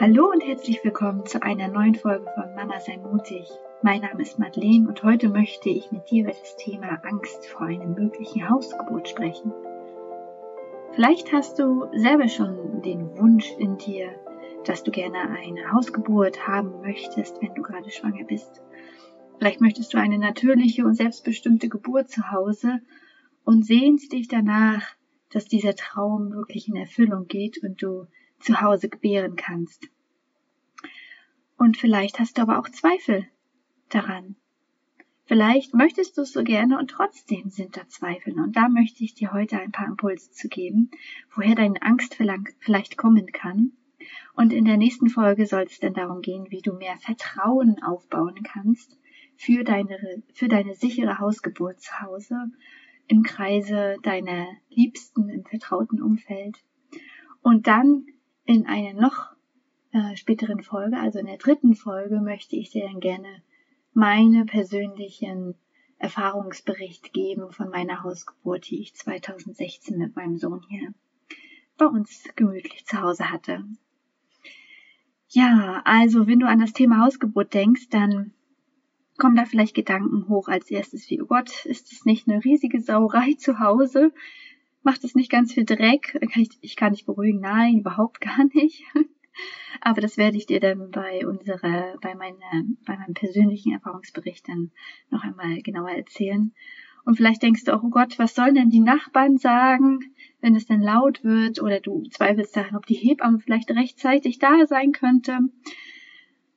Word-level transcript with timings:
Hallo 0.00 0.30
und 0.30 0.42
herzlich 0.42 0.82
willkommen 0.82 1.26
zu 1.26 1.42
einer 1.42 1.68
neuen 1.68 1.94
Folge 1.94 2.24
von 2.34 2.54
Mama 2.54 2.80
sei 2.80 2.96
mutig. 2.96 3.46
Mein 3.82 4.00
Name 4.00 4.22
ist 4.22 4.38
Madeleine 4.38 4.88
und 4.88 5.02
heute 5.02 5.28
möchte 5.28 5.68
ich 5.68 5.92
mit 5.92 6.10
dir 6.10 6.22
über 6.22 6.32
das 6.32 6.56
Thema 6.56 7.04
Angst 7.04 7.44
vor 7.44 7.66
einer 7.66 7.84
möglichen 7.84 8.48
Hausgeburt 8.48 9.10
sprechen. 9.10 9.52
Vielleicht 10.92 11.34
hast 11.34 11.58
du 11.58 11.84
selber 11.92 12.28
schon 12.28 12.80
den 12.80 13.14
Wunsch 13.18 13.52
in 13.58 13.76
dir, 13.76 14.08
dass 14.64 14.82
du 14.84 14.90
gerne 14.90 15.18
eine 15.18 15.70
Hausgeburt 15.70 16.48
haben 16.48 16.80
möchtest, 16.80 17.42
wenn 17.42 17.54
du 17.54 17.60
gerade 17.60 17.90
schwanger 17.90 18.24
bist. 18.24 18.62
Vielleicht 19.36 19.60
möchtest 19.60 19.92
du 19.92 19.98
eine 19.98 20.16
natürliche 20.16 20.86
und 20.86 20.94
selbstbestimmte 20.94 21.68
Geburt 21.68 22.08
zu 22.08 22.30
Hause 22.30 22.80
und 23.44 23.66
sehnst 23.66 24.14
dich 24.14 24.28
danach, 24.28 24.96
dass 25.28 25.44
dieser 25.44 25.74
Traum 25.74 26.32
wirklich 26.32 26.68
in 26.68 26.76
Erfüllung 26.76 27.26
geht 27.26 27.62
und 27.62 27.82
du 27.82 28.06
zu 28.40 28.60
Hause 28.60 28.88
gebären 28.88 29.36
kannst. 29.36 29.88
Und 31.56 31.76
vielleicht 31.76 32.18
hast 32.18 32.38
du 32.38 32.42
aber 32.42 32.58
auch 32.58 32.68
Zweifel 32.68 33.26
daran. 33.90 34.36
Vielleicht 35.26 35.74
möchtest 35.74 36.16
du 36.16 36.22
es 36.22 36.32
so 36.32 36.42
gerne 36.42 36.78
und 36.78 36.90
trotzdem 36.90 37.50
sind 37.50 37.76
da 37.76 37.86
Zweifel. 37.86 38.40
Und 38.40 38.56
da 38.56 38.68
möchte 38.68 39.04
ich 39.04 39.14
dir 39.14 39.32
heute 39.32 39.60
ein 39.60 39.70
paar 39.70 39.86
Impulse 39.86 40.32
zu 40.32 40.48
geben, 40.48 40.90
woher 41.34 41.54
deine 41.54 41.80
Angst 41.82 42.16
vielleicht 42.58 42.96
kommen 42.96 43.26
kann. 43.26 43.72
Und 44.34 44.52
in 44.52 44.64
der 44.64 44.76
nächsten 44.76 45.08
Folge 45.08 45.46
soll 45.46 45.62
es 45.62 45.78
dann 45.78 45.94
darum 45.94 46.20
gehen, 46.22 46.50
wie 46.50 46.62
du 46.62 46.72
mehr 46.72 46.96
Vertrauen 46.96 47.80
aufbauen 47.82 48.42
kannst 48.42 48.98
für 49.36 49.62
deine, 49.62 50.22
für 50.32 50.48
deine 50.48 50.74
sichere 50.74 51.18
Hausgeburt 51.18 51.80
zu 51.80 52.00
Hause, 52.00 52.50
im 53.06 53.22
Kreise 53.22 53.96
deiner 54.02 54.46
Liebsten, 54.68 55.28
im 55.28 55.44
vertrauten 55.44 56.02
Umfeld. 56.02 56.56
Und 57.42 57.66
dann 57.66 58.06
in 58.50 58.66
einer 58.66 59.00
noch 59.00 59.28
äh, 59.92 60.16
späteren 60.16 60.60
Folge, 60.60 60.98
also 60.98 61.20
in 61.20 61.26
der 61.26 61.36
dritten 61.36 61.76
Folge, 61.76 62.20
möchte 62.20 62.56
ich 62.56 62.70
dir 62.70 62.84
dann 62.84 62.98
gerne 62.98 63.28
meine 63.94 64.44
persönlichen 64.44 65.54
Erfahrungsbericht 65.98 67.12
geben 67.12 67.52
von 67.52 67.70
meiner 67.70 68.02
Hausgeburt, 68.02 68.68
die 68.68 68.80
ich 68.80 68.96
2016 68.96 69.96
mit 69.96 70.16
meinem 70.16 70.36
Sohn 70.36 70.64
hier 70.68 70.92
bei 71.78 71.86
uns 71.86 72.24
gemütlich 72.34 72.84
zu 72.86 73.00
Hause 73.00 73.30
hatte. 73.30 73.64
Ja, 75.28 75.82
also 75.84 76.26
wenn 76.26 76.40
du 76.40 76.48
an 76.48 76.58
das 76.58 76.72
Thema 76.72 77.04
Hausgeburt 77.04 77.54
denkst, 77.54 77.88
dann 77.90 78.32
kommen 79.16 79.36
da 79.36 79.44
vielleicht 79.44 79.76
Gedanken 79.76 80.28
hoch 80.28 80.48
als 80.48 80.72
erstes 80.72 81.08
wie, 81.08 81.22
oh 81.22 81.26
Gott, 81.26 81.66
ist 81.66 81.92
es 81.92 82.04
nicht 82.04 82.26
eine 82.26 82.42
riesige 82.44 82.80
Sauerei 82.80 83.34
zu 83.34 83.60
Hause? 83.60 84.12
Macht 84.82 85.04
es 85.04 85.14
nicht 85.14 85.30
ganz 85.30 85.52
viel 85.52 85.64
Dreck. 85.64 86.18
Kann 86.32 86.42
ich, 86.42 86.58
ich 86.60 86.76
kann 86.76 86.92
dich 86.92 87.06
beruhigen, 87.06 87.40
nein, 87.40 87.78
überhaupt 87.78 88.20
gar 88.20 88.44
nicht. 88.52 88.84
Aber 89.80 90.00
das 90.00 90.16
werde 90.16 90.36
ich 90.36 90.46
dir 90.46 90.60
dann 90.60 90.90
bei 90.90 91.26
unserer, 91.26 91.96
bei 92.00 92.14
meiner, 92.14 92.64
bei 92.84 92.96
meinem 92.96 93.14
persönlichen 93.14 93.72
Erfahrungsbericht 93.72 94.48
dann 94.48 94.70
noch 95.10 95.22
einmal 95.22 95.62
genauer 95.62 95.90
erzählen. 95.90 96.52
Und 97.04 97.16
vielleicht 97.16 97.42
denkst 97.42 97.64
du 97.64 97.74
auch, 97.74 97.82
oh 97.82 97.88
Gott, 97.88 98.18
was 98.18 98.34
sollen 98.34 98.54
denn 98.54 98.68
die 98.68 98.80
Nachbarn 98.80 99.38
sagen, 99.38 100.00
wenn 100.40 100.54
es 100.54 100.66
dann 100.66 100.82
laut 100.82 101.24
wird 101.24 101.62
oder 101.62 101.80
du 101.80 102.02
zweifelst 102.10 102.54
daran, 102.56 102.76
ob 102.76 102.86
die 102.86 102.94
Hebamme 102.94 103.38
vielleicht 103.38 103.70
rechtzeitig 103.70 104.38
da 104.38 104.66
sein 104.66 104.92
könnte. 104.92 105.38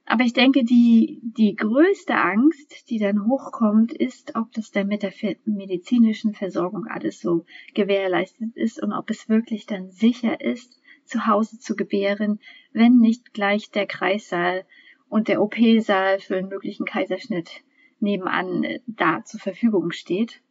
Aber 0.05 0.23
ich 0.23 0.33
denke, 0.33 0.63
die, 0.65 1.21
die 1.23 1.55
größte 1.55 2.15
Angst, 2.15 2.89
die 2.89 2.99
dann 2.99 3.25
hochkommt, 3.25 3.93
ist, 3.93 4.35
ob 4.35 4.51
das 4.51 4.71
dann 4.71 4.87
mit 4.87 5.01
der 5.01 5.13
medizinischen 5.45 6.33
Versorgung 6.33 6.87
alles 6.87 7.21
so 7.21 7.45
gewährleistet 7.73 8.55
ist 8.55 8.83
und 8.83 8.91
ob 8.91 9.09
es 9.09 9.29
wirklich 9.29 9.65
dann 9.65 9.91
sicher 9.91 10.41
ist, 10.41 10.81
zu 11.05 11.25
Hause 11.25 11.59
zu 11.59 11.75
gebären, 11.75 12.39
wenn 12.73 12.97
nicht 12.97 13.33
gleich 13.33 13.71
der 13.71 13.85
Kreissaal 13.85 14.65
und 15.09 15.27
der 15.27 15.41
OP-Saal 15.41 16.19
für 16.19 16.37
einen 16.37 16.49
möglichen 16.49 16.85
Kaiserschnitt 16.85 17.63
nebenan 17.99 18.63
äh, 18.63 18.79
da 18.87 19.23
zur 19.23 19.39
Verfügung 19.39 19.91
steht. 19.91 20.41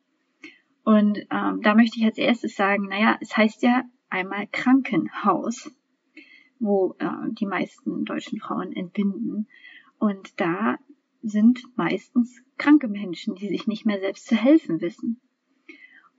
Und 0.85 1.19
ähm, 1.31 1.61
da 1.63 1.75
möchte 1.75 1.99
ich 1.99 2.05
als 2.05 2.19
erstes 2.19 2.57
sagen, 2.57 2.89
naja, 2.89 3.19
es 3.21 3.37
heißt 3.37 3.63
ja 3.63 3.85
einmal 4.09 4.47
Krankenhaus 4.51 5.71
wo 6.63 6.95
äh, 6.99 7.31
die 7.33 7.47
meisten 7.47 8.05
deutschen 8.05 8.39
Frauen 8.39 8.73
entbinden. 8.73 9.49
Und 9.99 10.41
da 10.41 10.79
sind 11.23 11.61
meistens 11.77 12.43
kranke 12.59 12.89
Menschen, 12.89 13.35
die 13.35 13.49
sich 13.49 13.67
nicht 13.67 13.87
mehr 13.87 14.01
selbst 14.01 14.27
zu 14.27 14.37
helfen 14.37 14.81
wissen. 14.81 15.21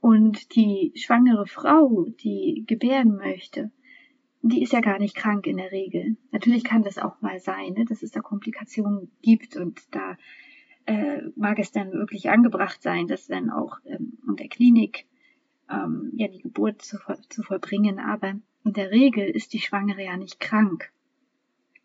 Und 0.00 0.54
die 0.54 0.92
schwangere 0.96 1.46
Frau, 1.46 2.06
die 2.22 2.64
gebären 2.66 3.16
möchte, 3.16 3.70
die 4.42 4.62
ist 4.62 4.74
ja 4.74 4.80
gar 4.80 4.98
nicht 4.98 5.16
krank 5.16 5.46
in 5.46 5.56
der 5.56 5.72
Regel. 5.72 6.16
Natürlich 6.30 6.64
kann 6.64 6.82
das 6.82 6.98
auch 6.98 7.22
mal 7.22 7.40
sein, 7.40 7.72
ne, 7.72 7.86
dass 7.86 8.02
es 8.02 8.10
da 8.10 8.20
Komplikationen 8.20 9.10
gibt 9.22 9.56
und 9.56 9.80
da 9.94 10.18
äh, 10.84 11.22
mag 11.36 11.58
es 11.58 11.72
dann 11.72 11.92
wirklich 11.92 12.28
angebracht 12.28 12.82
sein, 12.82 13.06
dass 13.06 13.26
dann 13.26 13.48
auch 13.48 13.78
ähm, 13.86 14.18
in 14.28 14.36
der 14.36 14.48
Klinik 14.48 15.06
ähm, 15.70 16.12
ja 16.16 16.28
die 16.28 16.42
Geburt 16.42 16.82
zu, 16.82 16.98
zu 17.30 17.42
vollbringen. 17.42 17.98
Aber 17.98 18.34
in 18.64 18.72
der 18.72 18.90
Regel 18.90 19.28
ist 19.28 19.52
die 19.52 19.60
Schwangere 19.60 20.04
ja 20.04 20.16
nicht 20.16 20.40
krank. 20.40 20.90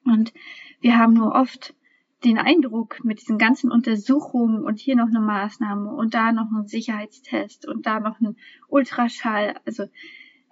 Und 0.06 0.34
wir 0.82 0.98
haben 0.98 1.14
nur 1.14 1.34
oft 1.34 1.76
den 2.24 2.38
Eindruck 2.38 3.04
mit 3.04 3.22
diesen 3.22 3.38
ganzen 3.38 3.72
Untersuchungen 3.72 4.64
und 4.64 4.80
hier 4.80 4.96
noch 4.96 5.08
eine 5.08 5.22
Maßnahme 5.22 5.92
und 5.94 6.14
da 6.14 6.32
noch 6.32 6.52
ein 6.52 6.68
Sicherheitstest 6.68 7.68
und 7.68 7.86
da 7.86 8.00
noch 8.00 8.20
ein 8.20 8.36
Ultraschall, 8.68 9.56
also 9.66 9.86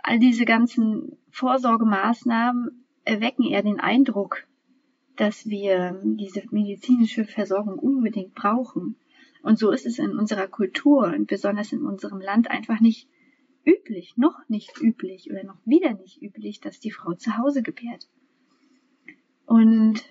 all 0.04 0.20
diese 0.20 0.46
ganzen 0.46 1.18
Vorsorgemaßnahmen 1.32 2.86
erwecken 3.04 3.44
eher 3.44 3.64
den 3.64 3.80
Eindruck, 3.80 4.48
dass 5.18 5.48
wir 5.48 6.00
diese 6.04 6.44
medizinische 6.52 7.26
Versorgung 7.26 7.80
unbedingt 7.80 8.34
brauchen. 8.34 8.96
Und 9.44 9.60
so 9.60 9.72
ist 9.72 9.86
es 9.86 10.00
in 10.00 10.18
unserer 10.18 10.48
Kultur 10.48 11.08
und 11.08 11.28
besonders 11.28 11.74
in 11.74 11.86
unserem 11.86 12.22
Land 12.22 12.50
einfach 12.50 12.80
nicht 12.80 13.10
üblich, 13.68 14.16
noch 14.18 14.48
nicht 14.48 14.82
üblich 14.82 15.30
oder 15.30 15.44
noch 15.44 15.60
wieder 15.66 15.94
nicht 15.94 16.22
üblich, 16.22 16.62
dass 16.62 16.80
die 16.80 16.92
Frau 16.92 17.14
zu 17.14 17.38
Hause 17.38 17.62
gebärt. 17.62 18.08
Und 19.46 20.02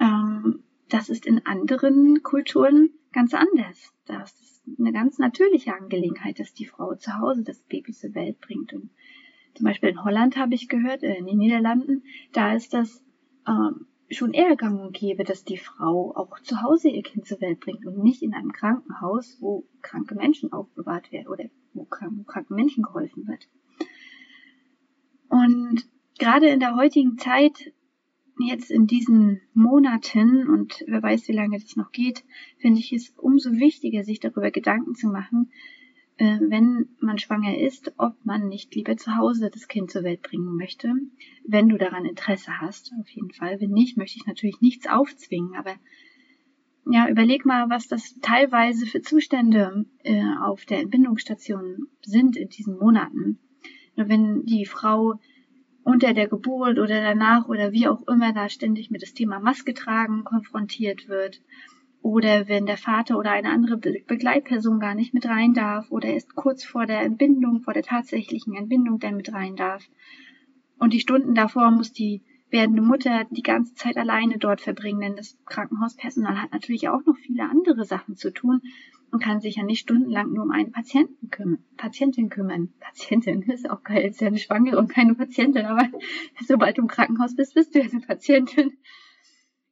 ähm, 0.00 0.62
das 0.88 1.08
ist 1.08 1.26
in 1.26 1.44
anderen 1.44 2.22
Kulturen 2.22 2.90
ganz 3.12 3.34
anders. 3.34 3.92
Das 4.06 4.32
ist 4.40 4.62
eine 4.78 4.92
ganz 4.92 5.18
natürliche 5.18 5.74
Angelegenheit, 5.74 6.40
dass 6.40 6.54
die 6.54 6.66
Frau 6.66 6.94
zu 6.94 7.18
Hause 7.18 7.42
das 7.42 7.60
Baby 7.62 7.92
zur 7.92 8.14
Welt 8.14 8.40
bringt. 8.40 8.72
Und 8.72 8.90
zum 9.54 9.64
Beispiel 9.64 9.90
in 9.90 10.04
Holland 10.04 10.36
habe 10.36 10.54
ich 10.54 10.68
gehört, 10.68 11.02
äh, 11.02 11.16
in 11.16 11.26
den 11.26 11.38
Niederlanden, 11.38 12.04
da 12.32 12.54
ist 12.54 12.72
das 12.72 13.04
ähm, 13.46 13.86
schon 14.10 14.32
eher 14.32 14.56
gang 14.56 14.80
und 14.80 14.96
gäbe, 14.96 15.24
dass 15.24 15.44
die 15.44 15.58
Frau 15.58 16.14
auch 16.16 16.38
zu 16.40 16.62
Hause 16.62 16.88
ihr 16.88 17.02
Kind 17.02 17.26
zur 17.26 17.40
Welt 17.40 17.60
bringt 17.60 17.84
und 17.86 18.02
nicht 18.02 18.22
in 18.22 18.34
einem 18.34 18.52
Krankenhaus, 18.52 19.38
wo 19.40 19.64
kranke 19.82 20.14
Menschen 20.14 20.52
aufbewahrt 20.52 21.10
werden 21.12 21.28
oder 21.28 21.44
wo 21.74 21.84
kranken 21.84 22.54
Menschen 22.54 22.84
geholfen 22.84 23.26
wird. 23.26 23.48
Und 25.28 25.86
gerade 26.18 26.48
in 26.48 26.60
der 26.60 26.76
heutigen 26.76 27.18
Zeit, 27.18 27.72
jetzt 28.38 28.70
in 28.70 28.86
diesen 28.86 29.40
Monaten 29.54 30.48
und 30.48 30.84
wer 30.86 31.02
weiß, 31.02 31.28
wie 31.28 31.32
lange 31.32 31.58
das 31.58 31.76
noch 31.76 31.90
geht, 31.90 32.24
finde 32.58 32.80
ich 32.80 32.92
es 32.92 33.10
umso 33.16 33.52
wichtiger, 33.52 34.04
sich 34.04 34.20
darüber 34.20 34.50
Gedanken 34.50 34.94
zu 34.94 35.08
machen, 35.08 35.50
äh, 36.18 36.38
wenn 36.40 36.88
man 37.00 37.18
schwanger 37.18 37.58
ist, 37.58 37.92
ob 37.98 38.14
man 38.24 38.48
nicht 38.48 38.74
lieber 38.74 38.96
zu 38.96 39.16
Hause 39.16 39.50
das 39.50 39.68
Kind 39.68 39.90
zur 39.90 40.02
Welt 40.02 40.22
bringen 40.22 40.56
möchte, 40.56 40.92
wenn 41.44 41.68
du 41.68 41.76
daran 41.76 42.06
Interesse 42.06 42.60
hast, 42.60 42.92
auf 43.00 43.08
jeden 43.10 43.32
Fall. 43.32 43.60
Wenn 43.60 43.70
nicht, 43.70 43.96
möchte 43.96 44.18
ich 44.18 44.26
natürlich 44.26 44.60
nichts 44.60 44.86
aufzwingen, 44.86 45.54
aber 45.54 45.74
ja, 46.88 47.08
überleg 47.08 47.44
mal, 47.44 47.68
was 47.68 47.88
das 47.88 48.14
teilweise 48.22 48.86
für 48.86 49.02
Zustände 49.02 49.86
äh, 50.04 50.22
auf 50.40 50.64
der 50.64 50.80
Entbindungsstation 50.80 51.88
sind 52.02 52.36
in 52.36 52.48
diesen 52.48 52.78
Monaten. 52.78 53.38
Wenn 53.96 54.44
die 54.44 54.66
Frau 54.66 55.18
unter 55.82 56.14
der 56.14 56.28
Geburt 56.28 56.78
oder 56.78 57.00
danach 57.00 57.48
oder 57.48 57.72
wie 57.72 57.88
auch 57.88 58.06
immer 58.06 58.32
da 58.32 58.48
ständig 58.48 58.90
mit 58.90 59.02
das 59.02 59.14
Thema 59.14 59.40
Maske 59.40 59.74
tragen 59.74 60.24
konfrontiert 60.24 61.08
wird, 61.08 61.40
oder 62.06 62.46
wenn 62.46 62.66
der 62.66 62.76
Vater 62.76 63.18
oder 63.18 63.32
eine 63.32 63.50
andere 63.50 63.78
Begleitperson 63.78 64.78
gar 64.78 64.94
nicht 64.94 65.12
mit 65.12 65.26
rein 65.26 65.54
darf 65.54 65.90
oder 65.90 66.08
erst 66.08 66.36
kurz 66.36 66.64
vor 66.64 66.86
der 66.86 67.00
Entbindung, 67.00 67.62
vor 67.62 67.74
der 67.74 67.82
tatsächlichen 67.82 68.54
Entbindung 68.54 69.00
dann 69.00 69.16
mit 69.16 69.32
rein 69.32 69.56
darf. 69.56 69.82
Und 70.78 70.92
die 70.92 71.00
Stunden 71.00 71.34
davor 71.34 71.72
muss 71.72 71.92
die 71.92 72.22
werdende 72.48 72.80
Mutter 72.80 73.24
die 73.32 73.42
ganze 73.42 73.74
Zeit 73.74 73.96
alleine 73.96 74.38
dort 74.38 74.60
verbringen, 74.60 75.00
denn 75.00 75.16
das 75.16 75.36
Krankenhauspersonal 75.46 76.40
hat 76.40 76.52
natürlich 76.52 76.88
auch 76.88 77.04
noch 77.04 77.16
viele 77.16 77.42
andere 77.50 77.84
Sachen 77.84 78.14
zu 78.14 78.32
tun 78.32 78.62
und 79.10 79.20
kann 79.20 79.40
sich 79.40 79.56
ja 79.56 79.64
nicht 79.64 79.80
stundenlang 79.80 80.32
nur 80.32 80.44
um 80.44 80.52
einen 80.52 80.70
Patienten 80.70 81.30
kümmern, 81.30 81.64
Patientin 81.76 82.28
kümmern. 82.28 82.72
Patientin 82.78 83.42
ist 83.42 83.68
auch 83.68 83.82
geil, 83.82 84.06
ist 84.08 84.20
ja 84.20 84.28
eine 84.28 84.38
Schwangere 84.38 84.78
und 84.78 84.86
keine 84.92 85.16
Patientin, 85.16 85.66
aber 85.66 85.88
sobald 86.46 86.78
du 86.78 86.82
im 86.82 86.88
Krankenhaus 86.88 87.34
bist, 87.34 87.54
bist 87.54 87.74
du 87.74 87.80
ja 87.80 87.86
eine 87.90 88.00
Patientin. 88.00 88.76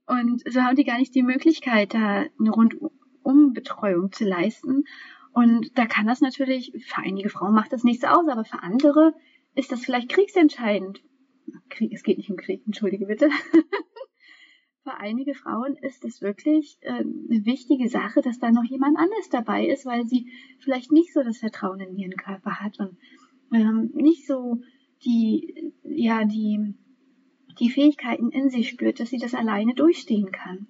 Und 0.06 0.42
so 0.50 0.60
haben 0.60 0.76
die 0.76 0.84
gar 0.84 0.98
nicht 0.98 1.14
die 1.14 1.22
Möglichkeit, 1.22 1.94
da 1.94 2.24
eine 2.38 2.50
Rundumbetreuung 2.50 4.12
zu 4.12 4.24
leisten. 4.24 4.84
Und 5.32 5.76
da 5.78 5.86
kann 5.86 6.06
das 6.06 6.20
natürlich, 6.20 6.72
für 6.86 7.02
einige 7.02 7.28
Frauen 7.28 7.54
macht 7.54 7.72
das 7.72 7.84
nichts 7.84 8.04
aus, 8.04 8.28
aber 8.28 8.44
für 8.44 8.62
andere 8.62 9.14
ist 9.54 9.72
das 9.72 9.84
vielleicht 9.84 10.08
kriegsentscheidend. 10.08 11.02
Krieg, 11.68 11.92
es 11.92 12.02
geht 12.02 12.18
nicht 12.18 12.30
um 12.30 12.36
Krieg, 12.36 12.62
entschuldige 12.66 13.06
bitte. 13.06 13.30
Für 14.84 14.98
einige 14.98 15.34
Frauen 15.34 15.76
ist 15.80 16.04
es 16.04 16.20
wirklich 16.20 16.76
äh, 16.82 16.90
eine 16.90 17.46
wichtige 17.46 17.88
Sache, 17.88 18.20
dass 18.20 18.38
da 18.38 18.50
noch 18.50 18.64
jemand 18.64 18.98
anders 18.98 19.30
dabei 19.30 19.66
ist, 19.66 19.86
weil 19.86 20.04
sie 20.04 20.30
vielleicht 20.58 20.92
nicht 20.92 21.14
so 21.14 21.22
das 21.22 21.38
Vertrauen 21.38 21.80
in 21.80 21.96
ihren 21.96 22.16
Körper 22.16 22.60
hat 22.60 22.78
und 22.78 22.98
ähm, 23.50 23.92
nicht 23.94 24.26
so 24.26 24.60
die, 25.02 25.72
ja, 25.84 26.24
die, 26.26 26.74
die 27.58 27.70
Fähigkeiten 27.70 28.30
in 28.30 28.50
sich 28.50 28.68
spürt, 28.68 29.00
dass 29.00 29.10
sie 29.10 29.18
das 29.18 29.34
alleine 29.34 29.74
durchstehen 29.74 30.32
kann. 30.32 30.66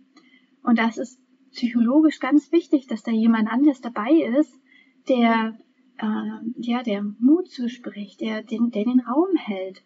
Und 0.62 0.78
das 0.78 0.98
ist 0.98 1.20
psychologisch 1.52 2.20
ganz 2.20 2.52
wichtig, 2.52 2.86
dass 2.86 3.02
da 3.02 3.12
jemand 3.12 3.48
anders 3.48 3.80
dabei 3.80 4.10
ist, 4.10 4.58
der, 5.08 5.58
äh, 5.98 6.40
ja, 6.56 6.82
der 6.82 7.02
Mut 7.02 7.48
zuspricht, 7.50 8.20
der 8.20 8.42
den, 8.42 8.70
der 8.70 8.84
den 8.84 9.00
Raum 9.00 9.36
hält. 9.36 9.82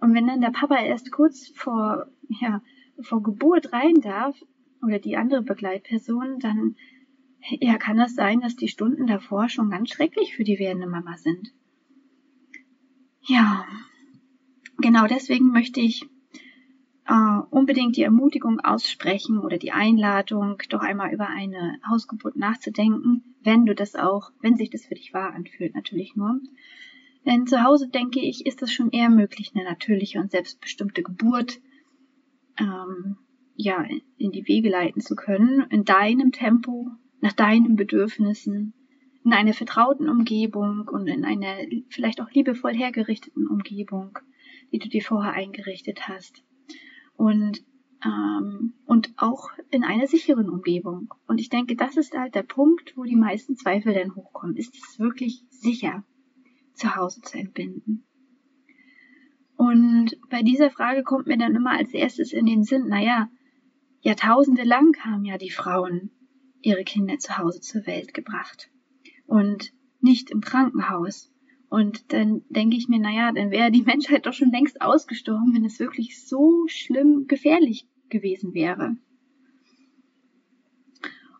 Und 0.00 0.14
wenn 0.14 0.26
dann 0.26 0.40
der 0.40 0.50
Papa 0.50 0.76
erst 0.76 1.10
kurz 1.10 1.48
vor, 1.48 2.06
ja, 2.28 2.62
vor 3.00 3.22
Geburt 3.22 3.72
rein 3.72 3.94
darf, 4.00 4.40
oder 4.82 4.98
die 4.98 5.16
andere 5.16 5.42
Begleitperson, 5.42 6.38
dann 6.38 6.76
ja, 7.60 7.78
kann 7.78 7.96
das 7.96 8.14
sein, 8.14 8.40
dass 8.40 8.56
die 8.56 8.68
Stunden 8.68 9.06
davor 9.06 9.48
schon 9.48 9.70
ganz 9.70 9.90
schrecklich 9.90 10.34
für 10.34 10.44
die 10.44 10.58
werdende 10.58 10.86
Mama 10.86 11.16
sind. 11.16 11.52
Ja, 13.22 13.66
genau 14.78 15.06
deswegen 15.06 15.50
möchte 15.50 15.80
ich 15.80 16.08
äh, 17.10 17.42
unbedingt 17.50 17.96
die 17.96 18.04
Ermutigung 18.04 18.60
aussprechen 18.60 19.38
oder 19.38 19.58
die 19.58 19.72
Einladung, 19.72 20.58
doch 20.68 20.80
einmal 20.80 21.12
über 21.12 21.26
eine 21.28 21.80
Hausgeburt 21.88 22.36
nachzudenken, 22.36 23.34
wenn 23.42 23.66
du 23.66 23.74
das 23.74 23.96
auch, 23.96 24.30
wenn 24.40 24.56
sich 24.56 24.70
das 24.70 24.86
für 24.86 24.94
dich 24.94 25.12
wahr 25.12 25.34
anfühlt, 25.34 25.74
natürlich 25.74 26.14
nur. 26.14 26.38
Denn 27.26 27.48
zu 27.48 27.64
Hause, 27.64 27.88
denke 27.88 28.20
ich, 28.20 28.46
ist 28.46 28.62
es 28.62 28.72
schon 28.72 28.90
eher 28.90 29.10
möglich, 29.10 29.50
eine 29.54 29.64
natürliche 29.64 30.20
und 30.20 30.30
selbstbestimmte 30.30 31.02
Geburt 31.02 31.60
ähm, 32.58 33.16
ja, 33.56 33.84
in 34.16 34.30
die 34.30 34.46
Wege 34.46 34.70
leiten 34.70 35.02
zu 35.02 35.16
können, 35.16 35.66
in 35.70 35.84
deinem 35.84 36.30
Tempo, 36.30 36.92
nach 37.20 37.32
deinen 37.32 37.74
Bedürfnissen, 37.74 38.72
in 39.24 39.32
einer 39.32 39.52
vertrauten 39.52 40.08
Umgebung 40.08 40.88
und 40.88 41.08
in 41.08 41.24
einer 41.24 41.56
vielleicht 41.88 42.20
auch 42.20 42.30
liebevoll 42.30 42.72
hergerichteten 42.72 43.48
Umgebung, 43.48 44.18
die 44.72 44.78
du 44.78 44.88
dir 44.88 45.02
vorher 45.02 45.32
eingerichtet 45.32 46.08
hast 46.08 46.44
und 47.20 47.62
ähm, 48.02 48.72
und 48.86 49.12
auch 49.18 49.50
in 49.70 49.84
einer 49.84 50.06
sicheren 50.06 50.48
Umgebung. 50.48 51.12
Und 51.26 51.38
ich 51.38 51.50
denke, 51.50 51.76
das 51.76 51.98
ist 51.98 52.16
halt 52.16 52.34
der 52.34 52.42
Punkt, 52.42 52.96
wo 52.96 53.04
die 53.04 53.16
meisten 53.16 53.56
Zweifel 53.56 53.92
dann 53.92 54.14
hochkommen. 54.16 54.56
Ist 54.56 54.74
es 54.74 54.98
wirklich 54.98 55.44
sicher, 55.50 56.02
zu 56.72 56.96
Hause 56.96 57.20
zu 57.20 57.38
entbinden? 57.38 58.06
Und 59.54 60.18
bei 60.30 60.42
dieser 60.42 60.70
Frage 60.70 61.02
kommt 61.02 61.26
mir 61.26 61.36
dann 61.36 61.54
immer 61.54 61.72
als 61.72 61.92
erstes 61.92 62.32
in 62.32 62.46
den 62.46 62.62
Sinn, 62.62 62.88
naja, 62.88 63.28
Jahrtausende 64.00 64.64
lang 64.64 64.96
haben 65.04 65.26
ja 65.26 65.36
die 65.36 65.50
Frauen 65.50 66.10
ihre 66.62 66.84
Kinder 66.84 67.18
zu 67.18 67.36
Hause 67.36 67.60
zur 67.60 67.86
Welt 67.86 68.14
gebracht 68.14 68.70
und 69.26 69.74
nicht 70.00 70.30
im 70.30 70.40
Krankenhaus. 70.40 71.30
Und 71.70 72.12
dann 72.12 72.42
denke 72.48 72.76
ich 72.76 72.88
mir, 72.88 72.98
naja, 72.98 73.30
dann 73.32 73.52
wäre 73.52 73.70
die 73.70 73.82
Menschheit 73.82 74.26
doch 74.26 74.32
schon 74.32 74.50
längst 74.50 74.82
ausgestorben, 74.82 75.54
wenn 75.54 75.64
es 75.64 75.78
wirklich 75.78 76.20
so 76.26 76.66
schlimm 76.66 77.26
gefährlich 77.28 77.86
gewesen 78.08 78.54
wäre. 78.54 78.96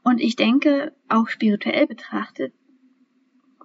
Und 0.05 0.21
ich 0.21 0.37
denke, 0.37 0.95
auch 1.09 1.29
spirituell 1.29 1.89
betrachtet, 1.89 2.55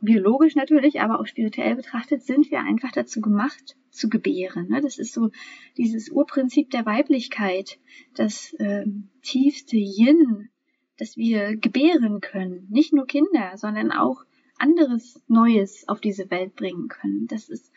biologisch 0.01 0.55
natürlich, 0.55 1.01
aber 1.01 1.19
auch 1.19 1.27
spirituell 1.27 1.75
betrachtet, 1.75 2.23
sind 2.23 2.49
wir 2.49 2.61
einfach 2.61 2.91
dazu 2.91 3.21
gemacht, 3.21 3.75
zu 3.91 4.09
gebären. 4.09 4.67
Ne? 4.67 4.81
Das 4.81 4.97
ist 4.97 5.13
so 5.13 5.29
dieses 5.77 6.09
Urprinzip 6.09 6.71
der 6.71 6.87
Weiblichkeit, 6.87 7.77
das 8.15 8.53
äh, 8.53 8.85
tiefste 9.21 9.77
Yin, 9.77 10.49
dass 10.97 11.15
wir 11.15 11.55
gebären 11.57 12.21
können. 12.21 12.67
Nicht 12.71 12.91
nur 12.91 13.05
Kinder, 13.05 13.55
sondern 13.55 13.91
auch 13.91 14.25
anderes 14.57 15.21
Neues 15.27 15.87
auf 15.87 16.01
diese 16.01 16.29
Welt 16.31 16.55
bringen 16.55 16.87
können. 16.87 17.27
Das 17.27 17.49
ist 17.49 17.71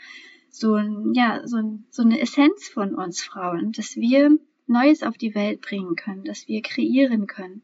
so, 0.51 0.75
ein, 0.75 1.13
ja, 1.15 1.47
so, 1.47 1.57
ein, 1.57 1.85
so 1.91 2.03
eine 2.03 2.21
Essenz 2.21 2.69
von 2.69 2.95
uns 2.95 3.23
Frauen, 3.23 3.73
dass 3.73 3.97
wir 3.97 4.39
Neues 4.67 5.03
auf 5.03 5.17
die 5.17 5.35
Welt 5.35 5.61
bringen 5.61 5.97
können, 5.97 6.25
dass 6.25 6.49
wir 6.49 6.63
kreieren 6.63 7.27
können. 7.27 7.63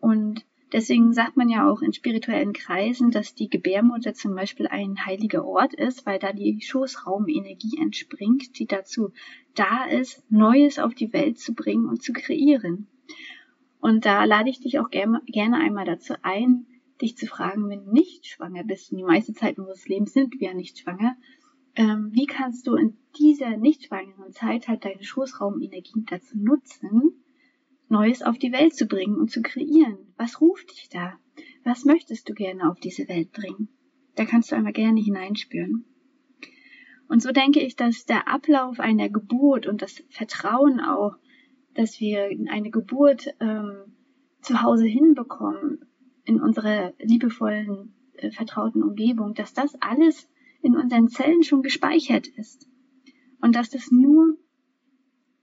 Und 0.00 0.44
deswegen 0.72 1.12
sagt 1.12 1.36
man 1.36 1.48
ja 1.48 1.68
auch 1.68 1.82
in 1.82 1.92
spirituellen 1.92 2.52
Kreisen, 2.52 3.10
dass 3.10 3.34
die 3.34 3.50
Gebärmutter 3.50 4.14
zum 4.14 4.34
Beispiel 4.34 4.66
ein 4.66 5.04
heiliger 5.04 5.44
Ort 5.44 5.74
ist, 5.74 6.06
weil 6.06 6.18
da 6.18 6.32
die 6.32 6.60
Schoßraumenergie 6.60 7.78
entspringt, 7.78 8.58
die 8.58 8.66
dazu 8.66 9.12
da 9.54 9.84
ist, 9.84 10.22
Neues 10.30 10.78
auf 10.78 10.94
die 10.94 11.12
Welt 11.12 11.38
zu 11.38 11.54
bringen 11.54 11.86
und 11.86 12.02
zu 12.02 12.12
kreieren. 12.12 12.86
Und 13.80 14.04
da 14.04 14.24
lade 14.24 14.50
ich 14.50 14.60
dich 14.60 14.78
auch 14.78 14.90
gerne, 14.90 15.22
gerne 15.26 15.56
einmal 15.56 15.84
dazu 15.84 16.14
ein, 16.22 16.66
dich 17.00 17.16
zu 17.16 17.26
fragen, 17.26 17.68
wenn 17.68 17.84
du 17.84 17.92
nicht 17.92 18.26
schwanger 18.26 18.64
bist, 18.64 18.92
und 18.92 18.98
die 18.98 19.04
meiste 19.04 19.32
Zeit 19.32 19.58
unseres 19.58 19.88
Lebens 19.88 20.12
sind 20.12 20.40
wir 20.40 20.48
ja 20.48 20.54
nicht 20.54 20.78
schwanger, 20.78 21.16
ähm, 21.76 22.10
wie 22.12 22.26
kannst 22.26 22.66
du 22.66 22.74
in 22.74 22.96
dieser 23.18 23.56
nicht 23.56 23.84
schwangeren 23.84 24.32
Zeit 24.32 24.68
halt 24.68 24.84
deine 24.84 25.02
Schoßraumenergie 25.02 26.04
dazu 26.06 26.36
nutzen, 26.38 27.24
Neues 27.88 28.22
auf 28.22 28.38
die 28.38 28.52
Welt 28.52 28.74
zu 28.74 28.86
bringen 28.86 29.16
und 29.16 29.30
zu 29.30 29.42
kreieren? 29.42 29.98
Was 30.16 30.40
ruft 30.40 30.70
dich 30.70 30.88
da? 30.88 31.18
Was 31.64 31.84
möchtest 31.84 32.28
du 32.28 32.34
gerne 32.34 32.70
auf 32.70 32.78
diese 32.78 33.08
Welt 33.08 33.32
bringen? 33.32 33.68
Da 34.14 34.24
kannst 34.24 34.52
du 34.52 34.56
einmal 34.56 34.72
gerne 34.72 35.00
hineinspüren. 35.00 35.84
Und 37.08 37.22
so 37.22 37.32
denke 37.32 37.60
ich, 37.60 37.74
dass 37.74 38.04
der 38.04 38.28
Ablauf 38.28 38.78
einer 38.78 39.08
Geburt 39.08 39.66
und 39.66 39.82
das 39.82 40.04
Vertrauen 40.10 40.80
auch, 40.80 41.16
dass 41.74 41.98
wir 41.98 42.30
eine 42.48 42.70
Geburt 42.70 43.34
ähm, 43.40 43.96
zu 44.42 44.62
Hause 44.62 44.86
hinbekommen, 44.86 45.89
in 46.24 46.40
unserer 46.40 46.92
liebevollen, 46.98 47.94
äh, 48.14 48.30
vertrauten 48.30 48.82
Umgebung, 48.82 49.34
dass 49.34 49.54
das 49.54 49.74
alles 49.80 50.28
in 50.62 50.76
unseren 50.76 51.08
Zellen 51.08 51.42
schon 51.42 51.62
gespeichert 51.62 52.26
ist. 52.26 52.68
Und 53.40 53.56
dass 53.56 53.70
das 53.70 53.90
nur 53.90 54.36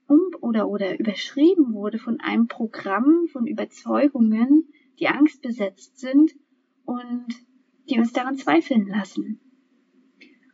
um 0.06 0.20
oder 0.40 0.68
oder 0.68 0.98
überschrieben 0.98 1.74
wurde 1.74 1.98
von 1.98 2.20
einem 2.20 2.46
Programm 2.46 3.26
von 3.32 3.46
Überzeugungen, 3.46 4.68
die 4.98 5.08
angstbesetzt 5.08 5.98
sind 5.98 6.32
und 6.84 7.26
die 7.90 7.98
uns 7.98 8.12
daran 8.12 8.36
zweifeln 8.36 8.86
lassen. 8.86 9.40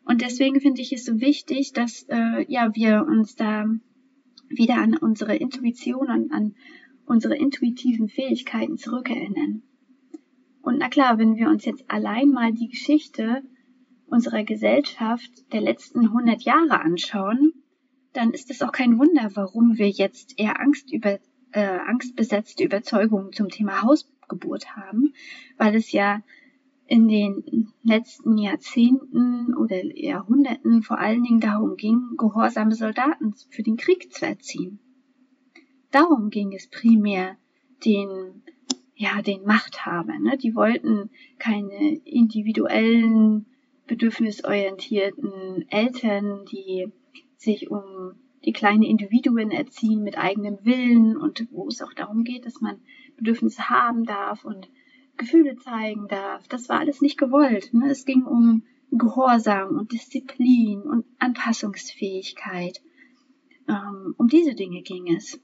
Und 0.04 0.20
deswegen 0.20 0.60
finde 0.60 0.82
ich 0.82 0.92
es 0.92 1.04
so 1.04 1.20
wichtig, 1.20 1.72
dass 1.72 2.04
äh, 2.08 2.44
ja 2.48 2.75
wir 2.75 3.06
uns 3.06 3.37
da 3.37 3.66
wieder 4.48 4.76
an 4.76 4.96
unsere 4.96 5.37
Intuition 5.37 6.10
und 6.10 6.32
an 6.32 6.54
unsere 7.06 7.37
intuitiven 7.37 8.08
Fähigkeiten 8.08 8.76
zurückerinnern. 8.76 9.62
Und 10.64 10.78
na 10.78 10.88
klar, 10.88 11.18
wenn 11.18 11.37
wir 11.37 11.49
uns 11.49 11.66
jetzt 11.66 11.85
allein 11.88 12.30
mal 12.30 12.50
die 12.50 12.68
Geschichte 12.68 13.42
unserer 14.06 14.44
Gesellschaft 14.44 15.30
der 15.52 15.61
letzten 15.61 16.06
100 16.06 16.40
Jahre 16.42 16.80
anschauen, 16.80 17.52
dann 18.14 18.30
ist 18.30 18.50
es 18.50 18.62
auch 18.62 18.73
kein 18.73 18.99
Wunder, 18.99 19.30
warum 19.35 19.76
wir 19.76 19.90
jetzt 19.90 20.38
eher 20.38 20.59
Angst 20.61 20.90
über, 20.90 21.18
äh, 21.52 21.78
angstbesetzte 21.87 22.64
Überzeugungen 22.64 23.33
zum 23.33 23.50
Thema 23.50 23.83
Hausgeburt 23.83 24.75
haben, 24.75 25.12
weil 25.59 25.75
es 25.75 25.92
ja 25.92 26.23
in 26.87 27.09
den 27.09 27.73
letzten 27.83 28.38
Jahrzehnten 28.38 29.54
oder 29.54 29.85
Jahrhunderten 29.85 30.83
vor 30.83 30.99
allen 30.99 31.25
Dingen 31.25 31.40
darum 31.40 31.76
ging, 31.76 32.16
gehorsame 32.16 32.75
Soldaten 32.75 33.35
für 33.50 33.62
den 33.62 33.76
Krieg 33.76 34.12
zu 34.14 34.25
erziehen. 34.25 34.78
Darum 35.90 36.30
ging 36.30 36.54
es 36.54 36.68
primär 36.68 37.37
den 37.85 38.42
ja, 38.96 39.22
den 39.22 39.44
Machthabern. 39.44 40.22
Ne? 40.22 40.36
Die 40.38 40.54
wollten 40.54 41.10
keine 41.38 41.96
individuellen, 42.04 43.46
bedürfnisorientierten 43.86 45.66
Eltern, 45.68 46.44
die 46.50 46.86
sich 47.36 47.70
um 47.70 48.14
die 48.44 48.52
kleinen 48.52 48.82
Individuen 48.82 49.50
erziehen 49.50 50.02
mit 50.02 50.18
eigenem 50.18 50.58
Willen 50.62 51.16
und 51.16 51.46
wo 51.50 51.68
es 51.68 51.82
auch 51.82 51.92
darum 51.94 52.24
geht, 52.24 52.46
dass 52.46 52.60
man 52.60 52.80
Bedürfnisse 53.16 53.68
haben 53.68 54.04
darf 54.04 54.44
und 54.44 54.68
Gefühle 55.16 55.56
zeigen 55.56 56.08
darf. 56.08 56.46
Das 56.48 56.68
war 56.68 56.80
alles 56.80 57.00
nicht 57.00 57.18
gewollt. 57.18 57.72
Ne? 57.72 57.90
Es 57.90 58.04
ging 58.04 58.24
um 58.24 58.62
Gehorsam 58.90 59.76
und 59.76 59.92
Disziplin 59.92 60.82
und 60.82 61.04
Anpassungsfähigkeit. 61.18 62.82
Ähm, 63.68 64.14
um 64.18 64.28
diese 64.28 64.54
Dinge 64.54 64.82
ging 64.82 65.14
es. 65.14 65.40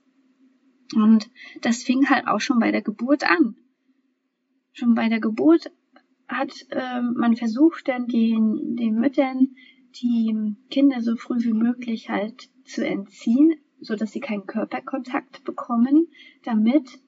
Und 0.95 1.31
das 1.63 1.83
fing 1.83 2.09
halt 2.09 2.27
auch 2.27 2.41
schon 2.41 2.59
bei 2.59 2.71
der 2.71 2.83
Geburt 2.83 3.25
an. 3.29 3.57
Schon 4.73 4.95
bei 4.95 5.09
der 5.09 5.21
Geburt 5.21 5.71
hat 6.29 6.53
äh, 6.71 7.01
man 7.01 7.37
versucht, 7.37 7.89
dann 7.89 8.07
den, 8.07 8.77
den 8.77 8.95
Müttern 8.95 9.57
die 10.01 10.57
Kinder 10.71 11.01
so 11.01 11.17
früh 11.17 11.39
wie 11.41 11.53
möglich 11.53 12.09
halt 12.09 12.49
zu 12.65 12.87
entziehen, 12.87 13.55
so 13.81 13.97
dass 13.97 14.13
sie 14.13 14.21
keinen 14.21 14.47
Körperkontakt 14.47 15.45
bekommen, 15.45 16.07
damit 16.45 17.01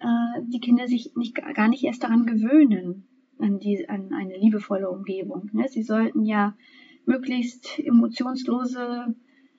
äh, 0.00 0.42
die 0.46 0.60
Kinder 0.60 0.86
sich 0.86 1.14
nicht, 1.16 1.34
gar 1.34 1.68
nicht 1.68 1.84
erst 1.84 2.02
daran 2.02 2.26
gewöhnen, 2.26 3.06
an, 3.38 3.58
die, 3.58 3.88
an 3.88 4.12
eine 4.12 4.36
liebevolle 4.36 4.90
Umgebung. 4.90 5.50
Ne? 5.52 5.66
Sie 5.68 5.82
sollten 5.82 6.24
ja 6.24 6.56
möglichst 7.06 7.78
emotionslose 7.78 9.14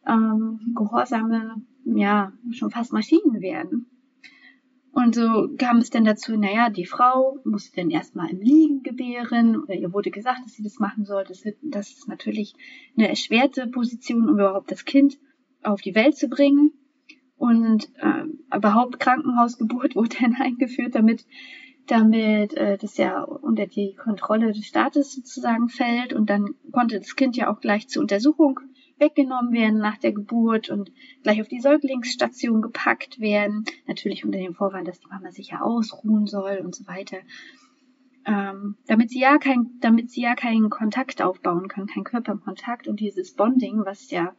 ähm, 0.07 0.73
gehorsame, 0.75 1.61
ja, 1.97 2.33
schon 2.51 2.71
fast 2.71 2.93
Maschinen 2.93 3.41
werden. 3.41 3.87
Und 4.91 5.15
so 5.15 5.49
kam 5.57 5.77
es 5.77 5.91
dann 5.91 6.03
dazu, 6.03 6.35
naja, 6.35 6.69
die 6.69 6.85
Frau 6.85 7.37
musste 7.45 7.75
dann 7.77 7.91
erstmal 7.91 8.31
im 8.31 8.41
Liegen 8.41 8.81
gebären 8.81 9.55
oder 9.55 9.75
ihr 9.75 9.93
wurde 9.93 10.09
gesagt, 10.09 10.41
dass 10.43 10.53
sie 10.53 10.63
das 10.63 10.79
machen 10.79 11.05
soll. 11.05 11.23
Das, 11.27 11.43
das 11.61 11.89
ist 11.91 12.07
natürlich 12.07 12.55
eine 12.97 13.07
erschwerte 13.07 13.67
Position, 13.67 14.27
um 14.27 14.35
überhaupt 14.35 14.71
das 14.71 14.85
Kind 14.85 15.19
auf 15.63 15.81
die 15.81 15.95
Welt 15.95 16.17
zu 16.17 16.27
bringen. 16.27 16.71
Und 17.37 17.89
äh, 17.99 18.25
überhaupt 18.55 18.99
Krankenhausgeburt 18.99 19.95
wurde 19.95 20.17
dann 20.19 20.35
eingeführt, 20.35 20.95
damit 20.95 21.25
damit 21.89 22.53
äh, 22.53 22.77
das 22.77 22.97
ja 22.97 23.23
unter 23.23 23.65
die 23.65 23.95
Kontrolle 23.95 24.51
des 24.51 24.65
Staates 24.65 25.13
sozusagen 25.13 25.69
fällt 25.69 26.13
und 26.13 26.29
dann 26.29 26.53
konnte 26.71 26.99
das 26.99 27.15
Kind 27.15 27.35
ja 27.35 27.51
auch 27.51 27.61
gleich 27.61 27.87
zur 27.87 28.01
Untersuchung 28.01 28.59
weggenommen 28.99 29.53
werden 29.53 29.79
nach 29.79 29.97
der 29.97 30.11
Geburt 30.11 30.69
und 30.69 30.91
gleich 31.23 31.41
auf 31.41 31.47
die 31.47 31.59
Säuglingsstation 31.59 32.61
gepackt 32.61 33.19
werden. 33.19 33.65
Natürlich 33.87 34.25
unter 34.25 34.39
dem 34.39 34.55
Vorwand, 34.55 34.87
dass 34.87 34.99
die 34.99 35.07
Mama 35.07 35.31
sich 35.31 35.49
ja 35.49 35.61
ausruhen 35.61 36.27
soll 36.27 36.61
und 36.63 36.75
so 36.75 36.87
weiter. 36.87 37.17
Ähm, 38.25 38.75
damit 38.87 39.09
sie 39.09 39.21
ja 39.21 39.37
kein, 39.37 39.79
damit 39.79 40.11
sie 40.11 40.21
ja 40.21 40.35
keinen 40.35 40.69
Kontakt 40.69 41.21
aufbauen 41.21 41.67
kann, 41.67 41.87
kein 41.87 42.03
Körperkontakt 42.03 42.87
und 42.87 42.99
dieses 42.99 43.33
Bonding, 43.33 43.85
was 43.85 44.11
ja 44.11 44.35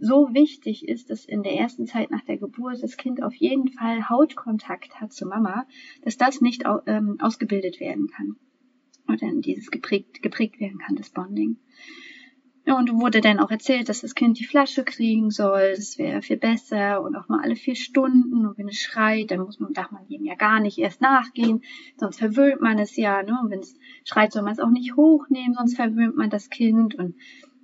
so 0.00 0.34
wichtig 0.34 0.88
ist, 0.88 1.10
dass 1.10 1.24
in 1.24 1.42
der 1.42 1.54
ersten 1.54 1.86
Zeit 1.86 2.10
nach 2.10 2.24
der 2.24 2.36
Geburt 2.36 2.82
das 2.82 2.96
Kind 2.96 3.22
auf 3.22 3.34
jeden 3.34 3.68
Fall 3.68 4.08
Hautkontakt 4.08 5.00
hat 5.00 5.12
zu 5.12 5.26
Mama, 5.26 5.66
dass 6.02 6.16
das 6.16 6.40
nicht 6.40 6.64
ähm, 6.86 7.16
ausgebildet 7.20 7.80
werden 7.80 8.08
kann 8.08 8.36
oder 9.08 9.30
dieses 9.40 9.70
geprägt, 9.70 10.22
geprägt 10.22 10.60
werden 10.60 10.78
kann, 10.78 10.96
das 10.96 11.10
Bonding. 11.10 11.56
Und 12.66 12.98
wurde 12.98 13.20
dann 13.20 13.40
auch 13.40 13.50
erzählt, 13.50 13.90
dass 13.90 14.00
das 14.00 14.14
Kind 14.14 14.38
die 14.38 14.46
Flasche 14.46 14.84
kriegen 14.84 15.30
soll. 15.30 15.74
Das 15.76 15.98
wäre 15.98 16.22
viel 16.22 16.38
besser 16.38 17.02
und 17.02 17.14
auch 17.14 17.28
nur 17.28 17.42
alle 17.42 17.56
vier 17.56 17.74
Stunden. 17.74 18.46
Und 18.46 18.56
wenn 18.56 18.68
es 18.68 18.78
schreit, 18.78 19.30
dann 19.30 19.40
muss 19.40 19.60
man, 19.60 19.74
darf 19.74 19.90
man 19.90 20.08
ihm 20.08 20.24
ja 20.24 20.34
gar 20.34 20.60
nicht 20.60 20.78
erst 20.78 21.02
nachgehen, 21.02 21.62
sonst 21.98 22.18
verwöhnt 22.18 22.62
man 22.62 22.78
es 22.78 22.96
ja. 22.96 23.22
Ne? 23.22 23.38
Und 23.42 23.50
wenn 23.50 23.60
es 23.60 23.76
schreit, 24.04 24.32
soll 24.32 24.42
man 24.42 24.52
es 24.52 24.60
auch 24.60 24.70
nicht 24.70 24.96
hochnehmen, 24.96 25.54
sonst 25.54 25.76
verwöhnt 25.76 26.16
man 26.16 26.30
das 26.30 26.48
Kind. 26.48 26.94
Und 26.94 27.16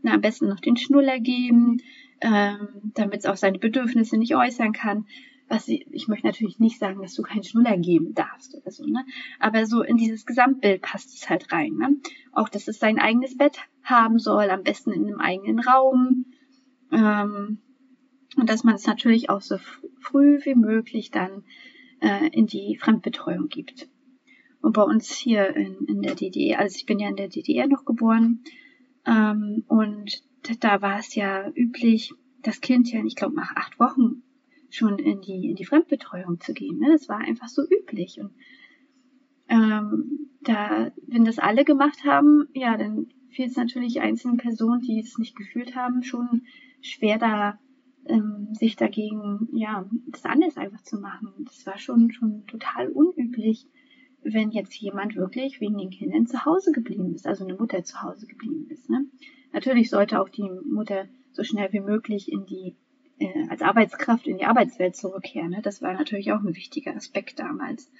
na, 0.02 0.12
am 0.12 0.20
besten 0.20 0.48
noch 0.48 0.60
den 0.60 0.76
Schnuller 0.76 1.18
geben, 1.18 1.78
ähm, 2.20 2.68
damit 2.94 3.20
es 3.20 3.26
auch 3.26 3.36
seine 3.36 3.58
Bedürfnisse 3.58 4.18
nicht 4.18 4.36
äußern 4.36 4.72
kann 4.72 5.06
was 5.50 5.66
sie, 5.66 5.84
ich 5.90 6.06
möchte 6.06 6.28
natürlich 6.28 6.60
nicht 6.60 6.78
sagen, 6.78 7.02
dass 7.02 7.14
du 7.14 7.22
keinen 7.22 7.42
Schnuller 7.42 7.76
geben 7.76 8.14
darfst 8.14 8.54
oder 8.54 8.70
so, 8.70 8.86
ne? 8.86 9.04
Aber 9.40 9.66
so 9.66 9.82
in 9.82 9.96
dieses 9.96 10.24
Gesamtbild 10.24 10.80
passt 10.80 11.12
es 11.12 11.28
halt 11.28 11.52
rein, 11.52 11.74
ne? 11.74 11.96
Auch, 12.32 12.48
dass 12.48 12.68
es 12.68 12.78
sein 12.78 13.00
eigenes 13.00 13.36
Bett 13.36 13.58
haben 13.82 14.20
soll, 14.20 14.48
am 14.48 14.62
besten 14.62 14.92
in 14.92 15.06
einem 15.06 15.20
eigenen 15.20 15.58
Raum. 15.58 16.26
Ähm, 16.92 17.58
und 18.36 18.48
dass 18.48 18.62
man 18.62 18.76
es 18.76 18.86
natürlich 18.86 19.28
auch 19.28 19.40
so 19.40 19.58
früh 19.98 20.38
wie 20.44 20.54
möglich 20.54 21.10
dann 21.10 21.42
äh, 22.00 22.28
in 22.28 22.46
die 22.46 22.76
Fremdbetreuung 22.76 23.48
gibt. 23.48 23.88
Und 24.62 24.74
bei 24.74 24.82
uns 24.82 25.10
hier 25.10 25.56
in, 25.56 25.84
in 25.88 26.00
der 26.00 26.14
DDR, 26.14 26.60
also 26.60 26.76
ich 26.76 26.86
bin 26.86 27.00
ja 27.00 27.08
in 27.08 27.16
der 27.16 27.28
DDR 27.28 27.66
noch 27.66 27.84
geboren, 27.84 28.44
ähm, 29.04 29.64
und 29.66 30.22
da 30.60 30.80
war 30.80 31.00
es 31.00 31.16
ja 31.16 31.50
üblich, 31.56 32.14
das 32.42 32.60
Kind 32.60 32.92
ja, 32.92 33.02
ich 33.04 33.16
glaube, 33.16 33.34
nach 33.34 33.56
acht 33.56 33.80
Wochen 33.80 34.22
schon 34.70 34.98
in 34.98 35.20
die, 35.20 35.50
in 35.50 35.56
die 35.56 35.64
Fremdbetreuung 35.64 36.40
zu 36.40 36.54
gehen. 36.54 36.78
Ne? 36.78 36.88
Das 36.92 37.08
war 37.08 37.18
einfach 37.18 37.48
so 37.48 37.62
üblich. 37.62 38.20
Und 38.20 38.30
ähm, 39.48 40.30
da, 40.42 40.92
wenn 41.06 41.24
das 41.24 41.38
alle 41.38 41.64
gemacht 41.64 42.04
haben, 42.04 42.48
ja, 42.54 42.76
dann 42.76 43.08
fiel 43.30 43.46
es 43.46 43.56
natürlich 43.56 44.00
einzelnen 44.00 44.36
Personen, 44.36 44.80
die 44.80 45.00
es 45.00 45.18
nicht 45.18 45.36
gefühlt 45.36 45.74
haben, 45.74 46.02
schon 46.02 46.42
schwer 46.80 47.18
da 47.18 47.58
ähm, 48.06 48.48
sich 48.52 48.76
dagegen, 48.76 49.48
ja, 49.52 49.88
das 50.08 50.24
anders 50.24 50.56
einfach 50.56 50.82
zu 50.82 50.98
machen. 50.98 51.32
Das 51.44 51.66
war 51.66 51.78
schon, 51.78 52.10
schon 52.12 52.46
total 52.46 52.88
unüblich, 52.88 53.66
wenn 54.22 54.50
jetzt 54.50 54.74
jemand 54.74 55.16
wirklich 55.16 55.60
wegen 55.60 55.78
den 55.78 55.90
Kindern 55.90 56.26
zu 56.26 56.44
Hause 56.44 56.72
geblieben 56.72 57.14
ist, 57.14 57.26
also 57.26 57.44
eine 57.44 57.56
Mutter 57.56 57.82
zu 57.84 58.02
Hause 58.02 58.26
geblieben 58.26 58.66
ist. 58.68 58.90
Ne? 58.90 59.06
Natürlich 59.52 59.90
sollte 59.90 60.20
auch 60.20 60.28
die 60.28 60.48
Mutter 60.64 61.06
so 61.32 61.42
schnell 61.42 61.72
wie 61.72 61.80
möglich 61.80 62.30
in 62.30 62.46
die 62.46 62.76
äh, 63.20 63.46
als 63.48 63.62
Arbeitskraft 63.62 64.26
in 64.26 64.38
die 64.38 64.46
Arbeitswelt 64.46 64.96
zurückkehren. 64.96 65.50
Ne? 65.50 65.60
Das 65.62 65.82
war 65.82 65.92
natürlich 65.92 66.32
auch 66.32 66.40
ein 66.40 66.56
wichtiger 66.56 66.96
Aspekt 66.96 67.38
damals. 67.38 67.90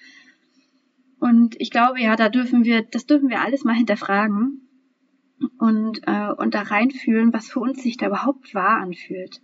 Und 1.21 1.61
ich 1.61 1.71
glaube, 1.71 2.00
ja, 2.00 2.17
da 2.17 2.29
dürfen 2.31 2.65
wir, 2.65 2.83
das 2.83 3.07
dürfen 3.07 3.29
wir 3.29 3.41
alles 3.41 3.62
mal 3.62 3.75
hinterfragen 3.75 4.67
und, 5.59 6.00
äh, 6.07 6.33
und 6.33 6.55
da 6.55 6.62
reinfühlen, 6.62 7.33
was 7.33 7.50
für 7.50 7.61
uns 7.61 7.83
sich 7.83 7.99
da 7.99 8.07
überhaupt 8.07 8.55
wahr 8.55 8.81
anfühlt. 8.81 9.43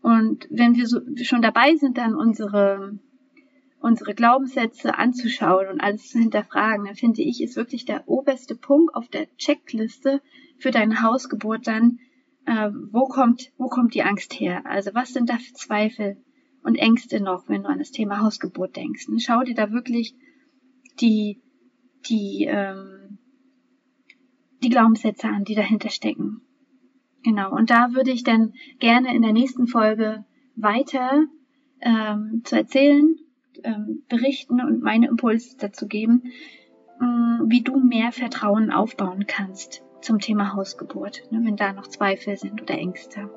Und 0.00 0.46
wenn 0.50 0.76
wir 0.76 0.86
so, 0.86 1.00
schon 1.22 1.42
dabei 1.42 1.74
sind, 1.76 1.98
dann 1.98 2.14
unsere, 2.14 2.98
unsere 3.80 4.14
Glaubenssätze 4.14 4.96
anzuschauen 4.96 5.68
und 5.68 5.80
alles 5.80 6.08
zu 6.08 6.18
hinterfragen, 6.18 6.86
dann 6.86 6.94
finde 6.94 7.22
ich, 7.22 7.42
ist 7.42 7.56
wirklich 7.56 7.84
der 7.84 8.08
oberste 8.08 8.54
Punkt 8.54 8.94
auf 8.94 9.08
der 9.08 9.26
Checkliste 9.36 10.22
für 10.58 10.70
deine 10.70 11.02
Hausgeburt 11.02 11.66
dann, 11.66 11.98
äh, 12.46 12.70
wo 12.92 13.06
kommt, 13.06 13.52
wo 13.58 13.66
kommt 13.66 13.94
die 13.94 14.02
Angst 14.02 14.38
her? 14.40 14.64
Also 14.66 14.94
was 14.94 15.12
sind 15.12 15.28
da 15.28 15.36
für 15.36 15.52
Zweifel 15.52 16.16
und 16.62 16.76
Ängste 16.76 17.20
noch, 17.20 17.48
wenn 17.48 17.64
du 17.64 17.68
an 17.68 17.78
das 17.78 17.90
Thema 17.90 18.20
Hausgeburt 18.20 18.76
denkst? 18.76 19.08
Und 19.08 19.20
schau 19.20 19.42
dir 19.42 19.54
da 19.54 19.72
wirklich 19.72 20.14
die, 21.00 21.42
die, 22.08 22.46
ähm, 22.48 23.18
die 24.62 24.68
Glaubenssätze 24.68 25.28
an, 25.28 25.44
die 25.44 25.54
dahinter 25.54 25.90
stecken. 25.90 26.40
Genau. 27.24 27.52
Und 27.52 27.70
da 27.70 27.92
würde 27.92 28.12
ich 28.12 28.22
dann 28.22 28.54
gerne 28.78 29.14
in 29.14 29.22
der 29.22 29.32
nächsten 29.32 29.66
Folge 29.66 30.24
weiter 30.54 31.24
ähm, 31.80 32.42
zu 32.44 32.56
erzählen, 32.56 33.16
ähm, 33.64 34.04
berichten 34.08 34.60
und 34.60 34.82
meine 34.82 35.08
Impulse 35.08 35.56
dazu 35.58 35.88
geben, 35.88 36.22
ähm, 37.02 37.46
wie 37.48 37.62
du 37.62 37.78
mehr 37.78 38.12
Vertrauen 38.12 38.70
aufbauen 38.70 39.26
kannst 39.26 39.82
zum 40.06 40.20
Thema 40.20 40.54
Hausgeburt, 40.54 41.24
ne, 41.30 41.40
wenn 41.42 41.56
da 41.56 41.72
noch 41.72 41.88
Zweifel 41.88 42.36
sind 42.36 42.62
oder 42.62 42.74
Ängste. 42.74 43.28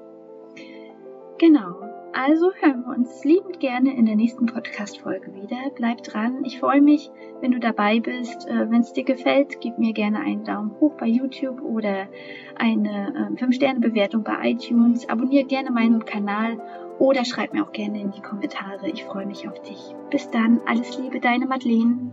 Genau. 1.40 1.76
Also 2.12 2.52
hören 2.60 2.84
wir 2.86 2.96
uns 2.96 3.24
liebend 3.24 3.60
gerne 3.60 3.96
in 3.96 4.06
der 4.06 4.16
nächsten 4.16 4.46
Podcast-Folge 4.46 5.34
wieder. 5.36 5.58
Bleib 5.76 6.04
dran. 6.04 6.44
Ich 6.44 6.60
freue 6.60 6.82
mich, 6.82 7.12
wenn 7.40 7.52
du 7.52 7.60
dabei 7.60 8.00
bist. 8.00 8.48
Äh, 8.48 8.70
wenn 8.70 8.82
es 8.82 8.94
dir 8.94 9.04
gefällt, 9.04 9.62
gib 9.62 9.78
mir 9.78 9.94
gerne 9.94 10.20
einen 10.20 10.44
Daumen 10.44 10.72
hoch 10.80 10.96
bei 10.98 11.06
YouTube 11.06 11.62
oder 11.62 12.08
eine 12.56 13.36
5-Sterne-Bewertung 13.40 14.22
ähm, 14.22 14.24
bei 14.26 14.52
iTunes. 14.52 15.08
Abonniere 15.08 15.46
gerne 15.46 15.72
meinen 15.72 16.04
Kanal 16.04 16.60
oder 16.98 17.26
schreib 17.26 17.54
mir 17.54 17.64
auch 17.64 17.72
gerne 17.72 18.02
in 18.02 18.12
die 18.12 18.22
Kommentare. 18.22 18.90
Ich 18.90 19.04
freue 19.06 19.26
mich 19.26 19.48
auf 19.48 19.62
dich. 19.62 19.96
Bis 20.10 20.30
dann. 20.32 20.60
Alles 20.66 20.98
Liebe, 20.98 21.20
deine 21.20 21.46
Madeleine. 21.46 22.12